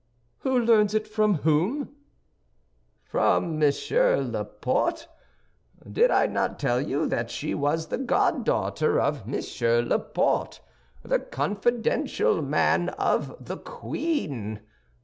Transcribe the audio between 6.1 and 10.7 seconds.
not tell you that she was the goddaughter of Monsieur Laporte,